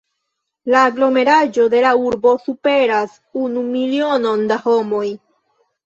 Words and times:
La 0.75 0.79
aglomeraĵo 0.91 1.67
de 1.75 1.83
la 1.87 1.93
urbo 2.07 2.33
superas 2.47 3.17
unu 3.45 3.67
milionon 3.71 4.47
da 4.55 4.63
homoj. 4.69 5.09